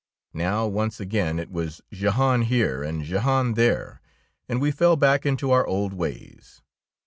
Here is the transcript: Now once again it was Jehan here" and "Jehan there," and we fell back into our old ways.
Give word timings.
Now 0.33 0.65
once 0.65 0.99
again 0.99 1.37
it 1.37 1.51
was 1.51 1.79
Jehan 1.93 2.41
here" 2.45 2.81
and 2.83 3.03
"Jehan 3.03 3.53
there," 3.53 4.01
and 4.49 4.59
we 4.59 4.71
fell 4.71 4.95
back 4.95 5.27
into 5.27 5.51
our 5.51 5.63
old 5.67 5.93
ways. 5.93 6.63